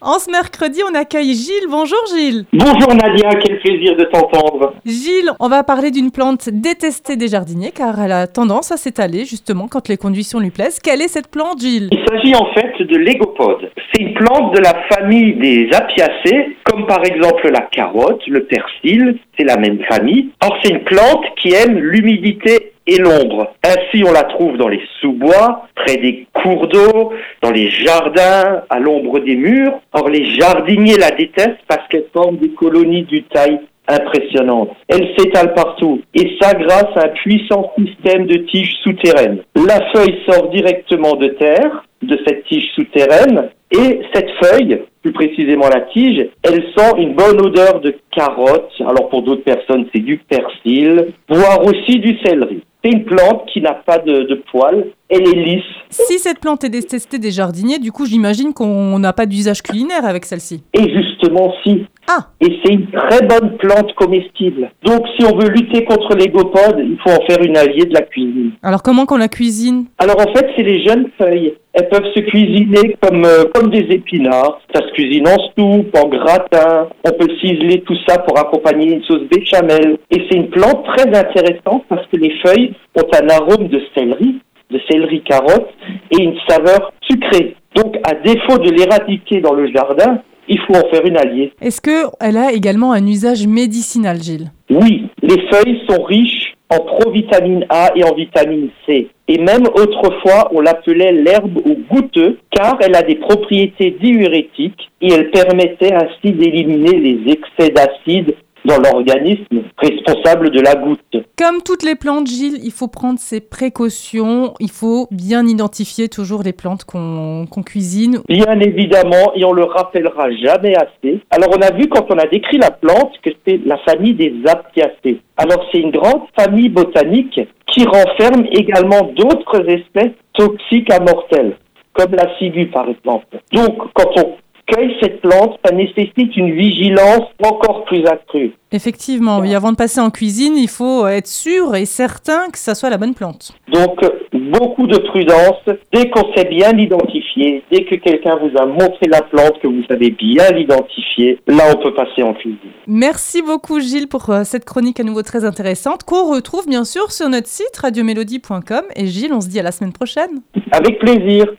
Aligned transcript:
En 0.00 0.20
ce 0.20 0.30
mercredi, 0.30 0.80
on 0.88 0.94
accueille 0.94 1.34
Gilles. 1.34 1.66
Bonjour 1.68 1.98
Gilles. 2.14 2.44
Bonjour 2.52 2.94
Nadia, 2.94 3.30
quel 3.44 3.58
plaisir 3.58 3.96
de 3.96 4.04
t'entendre. 4.04 4.74
Gilles, 4.86 5.32
on 5.40 5.48
va 5.48 5.64
parler 5.64 5.90
d'une 5.90 6.12
plante 6.12 6.48
détestée 6.52 7.16
des 7.16 7.26
jardiniers 7.26 7.72
car 7.72 8.00
elle 8.00 8.12
a 8.12 8.28
tendance 8.28 8.70
à 8.70 8.76
s'étaler 8.76 9.24
justement 9.24 9.66
quand 9.66 9.88
les 9.88 9.96
conditions 9.96 10.38
lui 10.38 10.50
plaisent. 10.50 10.78
Quelle 10.78 11.02
est 11.02 11.08
cette 11.08 11.32
plante 11.32 11.58
Gilles? 11.58 11.88
Il 11.90 11.98
s'agit 12.08 12.32
en 12.36 12.46
fait 12.54 12.80
de 12.80 12.96
l'égopode. 12.96 13.72
C'est 13.92 14.00
une 14.00 14.14
plante 14.14 14.54
de 14.54 14.60
la 14.60 14.84
famille 14.88 15.34
des 15.34 15.68
apiacées, 15.74 16.56
comme 16.62 16.86
par 16.86 17.04
exemple 17.04 17.50
la 17.50 17.62
carotte, 17.62 18.24
le 18.28 18.44
persil, 18.44 19.18
c'est 19.36 19.44
la 19.44 19.56
même 19.56 19.80
famille. 19.90 20.28
Or 20.44 20.56
c'est 20.62 20.74
une 20.74 20.84
plante 20.84 21.24
qui 21.42 21.52
aime 21.52 21.76
l'humidité 21.76 22.70
et 22.88 22.98
l'ombre. 22.98 23.52
Ainsi, 23.64 24.02
on 24.04 24.12
la 24.12 24.24
trouve 24.24 24.56
dans 24.56 24.68
les 24.68 24.80
sous-bois, 25.00 25.68
près 25.76 25.96
des 25.98 26.26
cours 26.32 26.66
d'eau, 26.66 27.12
dans 27.42 27.50
les 27.50 27.70
jardins, 27.70 28.62
à 28.70 28.80
l'ombre 28.80 29.20
des 29.20 29.36
murs. 29.36 29.78
Or, 29.92 30.08
les 30.08 30.24
jardiniers 30.38 30.96
la 30.96 31.10
détestent 31.10 31.60
parce 31.68 31.86
qu'elle 31.88 32.06
forme 32.12 32.38
des 32.38 32.50
colonies 32.50 33.04
du 33.04 33.22
taille 33.24 33.60
impressionnante. 33.86 34.70
Elle 34.88 35.08
s'étale 35.16 35.54
partout, 35.54 36.00
et 36.14 36.36
ça 36.40 36.54
grâce 36.54 36.96
à 36.96 37.06
un 37.06 37.08
puissant 37.08 37.72
système 37.78 38.26
de 38.26 38.38
tiges 38.50 38.76
souterraines. 38.82 39.40
La 39.54 39.80
feuille 39.92 40.18
sort 40.26 40.48
directement 40.50 41.14
de 41.14 41.28
terre, 41.28 41.84
de 42.02 42.18
cette 42.26 42.44
tige 42.44 42.70
souterraine, 42.74 43.50
et 43.70 44.00
cette 44.14 44.30
feuille, 44.42 44.82
plus 45.02 45.12
précisément 45.12 45.68
la 45.68 45.82
tige, 45.92 46.26
elle 46.42 46.62
sent 46.76 46.92
une 46.98 47.14
bonne 47.14 47.40
odeur 47.40 47.80
de 47.80 47.94
carotte. 48.14 48.72
Alors 48.80 49.08
pour 49.08 49.22
d'autres 49.22 49.44
personnes, 49.44 49.86
c'est 49.94 50.02
du 50.02 50.18
persil, 50.18 51.08
voire 51.28 51.64
aussi 51.64 51.98
du 51.98 52.18
céleri. 52.24 52.62
C'est 52.84 52.90
une 52.90 53.04
plante 53.04 53.46
qui 53.52 53.60
n'a 53.60 53.74
pas 53.74 53.98
de, 53.98 54.22
de 54.22 54.42
poils, 54.52 54.86
elle 55.08 55.26
est 55.26 55.32
lisse. 55.34 55.64
Si 55.90 56.18
cette 56.18 56.38
plante 56.38 56.62
est 56.62 56.68
détestée 56.68 57.18
des 57.18 57.32
jardiniers, 57.32 57.78
du 57.78 57.90
coup 57.90 58.06
j'imagine 58.06 58.54
qu'on 58.54 58.98
n'a 59.00 59.12
pas 59.12 59.26
d'usage 59.26 59.62
culinaire 59.62 60.04
avec 60.04 60.24
celle-ci. 60.24 60.62
Et 60.74 60.88
justement, 60.94 61.52
si. 61.64 61.86
Ah 62.10 62.24
Et 62.40 62.58
c'est 62.64 62.72
une 62.72 62.86
très 62.86 63.20
bonne 63.26 63.58
plante 63.58 63.92
comestible. 63.94 64.70
Donc 64.82 65.06
si 65.18 65.26
on 65.26 65.36
veut 65.36 65.50
lutter 65.50 65.84
contre 65.84 66.16
les 66.16 66.28
gopodes, 66.28 66.78
il 66.78 66.96
faut 67.04 67.10
en 67.10 67.24
faire 67.26 67.42
une 67.42 67.54
alliée 67.54 67.84
de 67.84 67.92
la 67.92 68.00
cuisine. 68.00 68.52
Alors 68.62 68.82
comment 68.82 69.04
qu'on 69.04 69.18
la 69.18 69.28
cuisine? 69.28 69.84
Alors 69.98 70.18
en 70.18 70.32
fait, 70.32 70.46
c'est 70.56 70.62
les 70.62 70.82
jeunes 70.82 71.10
feuilles. 71.18 71.52
Elles 71.74 71.90
peuvent 71.90 72.10
se 72.14 72.20
cuisiner 72.20 72.96
comme, 73.02 73.26
euh, 73.26 73.44
comme 73.54 73.70
des 73.70 73.86
épinards. 73.94 74.58
Ça 74.74 74.80
se 74.80 74.92
cuisine 74.94 75.28
en 75.28 75.36
soupe, 75.54 75.94
en 75.94 76.08
gratin. 76.08 76.88
On 77.04 77.10
peut 77.10 77.28
ciseler 77.42 77.82
tout 77.82 77.96
ça 78.08 78.18
pour 78.20 78.38
accompagner 78.38 78.94
une 78.94 79.02
sauce 79.04 79.28
béchamel. 79.30 79.98
Et 80.10 80.26
c'est 80.30 80.36
une 80.36 80.48
plante 80.48 80.86
très 80.86 81.06
intéressante 81.14 81.84
parce 81.90 82.06
que 82.06 82.16
les 82.16 82.32
feuilles 82.42 82.72
ont 82.96 83.06
un 83.22 83.28
arôme 83.28 83.68
de 83.68 83.82
céleri, 83.94 84.40
de 84.70 84.80
céleri 84.90 85.22
carotte 85.24 85.68
et 86.10 86.22
une 86.22 86.38
saveur 86.48 86.90
sucrée. 87.02 87.54
Donc 87.76 87.96
à 88.04 88.14
défaut 88.14 88.56
de 88.56 88.70
l'éradiquer 88.70 89.42
dans 89.42 89.52
le 89.52 89.70
jardin, 89.70 90.22
il 90.48 90.58
faut 90.60 90.74
en 90.74 90.88
faire 90.90 91.04
une 91.04 91.16
alliée. 91.16 91.52
Est-ce 91.60 91.80
qu'elle 91.80 92.36
a 92.36 92.52
également 92.52 92.92
un 92.92 93.06
usage 93.06 93.46
médicinal 93.46 94.22
Gilles? 94.22 94.50
Oui, 94.70 95.08
les 95.22 95.40
feuilles 95.50 95.80
sont 95.88 96.02
riches 96.02 96.54
en 96.70 96.80
provitamine 96.80 97.64
A 97.70 97.92
et 97.96 98.04
en 98.04 98.14
vitamine 98.14 98.68
C. 98.86 99.08
Et 99.28 99.38
même 99.38 99.66
autrefois, 99.74 100.50
on 100.52 100.60
l'appelait 100.60 101.12
l'herbe 101.12 101.58
au 101.64 101.76
goutteux, 101.90 102.38
car 102.50 102.76
elle 102.80 102.94
a 102.94 103.02
des 103.02 103.16
propriétés 103.16 103.96
diurétiques 104.00 104.90
et 105.00 105.12
elle 105.12 105.30
permettait 105.30 105.94
ainsi 105.94 106.32
d'éliminer 106.32 106.98
les 106.98 107.32
excès 107.32 107.72
d'acide 107.72 108.34
dans 108.64 108.78
l'organisme 108.78 109.62
responsable 109.78 110.50
de 110.50 110.60
la 110.60 110.74
goutte. 110.74 111.16
Comme 111.36 111.62
toutes 111.64 111.82
les 111.82 111.94
plantes, 111.94 112.26
Gilles, 112.26 112.60
il 112.62 112.72
faut 112.72 112.88
prendre 112.88 113.18
ses 113.18 113.40
précautions. 113.40 114.54
Il 114.60 114.70
faut 114.70 115.08
bien 115.10 115.46
identifier 115.46 116.08
toujours 116.08 116.42
les 116.42 116.52
plantes 116.52 116.84
qu'on 116.84 117.46
qu'on 117.50 117.62
cuisine. 117.62 118.20
Bien 118.28 118.58
évidemment, 118.60 119.32
et 119.34 119.44
on 119.44 119.52
le 119.52 119.64
rappellera 119.64 120.30
jamais 120.32 120.74
assez. 120.76 121.20
Alors 121.30 121.50
on 121.56 121.62
a 121.62 121.72
vu 121.72 121.88
quand 121.88 122.06
on 122.10 122.18
a 122.18 122.26
décrit 122.26 122.58
la 122.58 122.70
plante 122.70 123.12
que 123.22 123.30
c'est 123.46 123.60
la 123.64 123.78
famille 123.78 124.14
des 124.14 124.34
apiacées. 124.46 125.20
Alors 125.36 125.64
c'est 125.70 125.78
une 125.78 125.90
grande 125.90 126.22
famille 126.38 126.68
botanique 126.68 127.40
qui 127.72 127.84
renferme 127.84 128.46
également 128.52 129.12
d'autres 129.14 129.68
espèces 129.68 130.16
toxiques 130.34 130.92
à 130.92 131.00
mortelles, 131.00 131.56
comme 131.92 132.14
la 132.14 132.36
ciguë 132.38 132.66
par 132.66 132.88
exemple. 132.88 133.38
Donc 133.52 133.76
quand 133.94 134.10
on 134.16 134.36
cueille 134.68 134.96
cette 135.00 135.20
plante, 135.20 135.58
ça 135.64 135.74
nécessite 135.74 136.36
une 136.36 136.52
vigilance 136.52 137.26
encore 137.42 137.84
plus 137.84 138.04
accrue. 138.06 138.52
Effectivement, 138.70 139.38
oui, 139.38 139.54
avant 139.54 139.72
de 139.72 139.76
passer 139.76 140.00
en 140.00 140.10
cuisine, 140.10 140.54
il 140.56 140.68
faut 140.68 141.06
être 141.06 141.26
sûr 141.26 141.74
et 141.74 141.86
certain 141.86 142.50
que 142.52 142.58
ça 142.58 142.74
soit 142.74 142.90
la 142.90 142.98
bonne 142.98 143.14
plante. 143.14 143.52
Donc, 143.72 143.98
beaucoup 144.32 144.86
de 144.86 144.98
prudence. 144.98 145.62
Dès 145.92 146.10
qu'on 146.10 146.34
sait 146.34 146.44
bien 146.44 146.72
l'identifier, 146.72 147.62
dès 147.72 147.84
que 147.84 147.94
quelqu'un 147.94 148.36
vous 148.36 148.50
a 148.58 148.66
montré 148.66 149.06
la 149.10 149.22
plante, 149.22 149.58
que 149.62 149.68
vous 149.68 149.82
savez 149.88 150.10
bien 150.10 150.50
l'identifier, 150.50 151.38
là, 151.46 151.64
on 151.74 151.82
peut 151.82 151.94
passer 151.94 152.22
en 152.22 152.34
cuisine. 152.34 152.58
Merci 152.86 153.42
beaucoup 153.42 153.80
Gilles 153.80 154.08
pour 154.08 154.28
euh, 154.30 154.44
cette 154.44 154.64
chronique 154.64 155.00
à 155.00 155.04
nouveau 155.04 155.22
très 155.22 155.44
intéressante 155.44 156.04
qu'on 156.04 156.30
retrouve 156.30 156.66
bien 156.66 156.84
sûr 156.84 157.10
sur 157.12 157.28
notre 157.28 157.48
site 157.48 157.76
radiomélodie.com. 157.76 158.82
Et 158.96 159.06
Gilles, 159.06 159.32
on 159.32 159.40
se 159.40 159.48
dit 159.48 159.60
à 159.60 159.62
la 159.62 159.72
semaine 159.72 159.92
prochaine. 159.92 160.40
Avec 160.72 160.98
plaisir. 160.98 161.54